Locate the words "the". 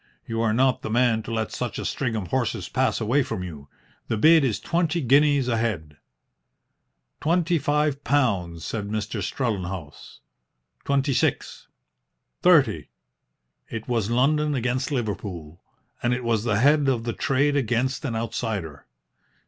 0.81-0.89, 4.07-4.17, 16.45-16.57, 17.03-17.13